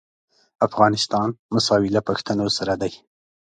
[0.67, 2.91] افغانستان مساوي له پښتنو سره دی.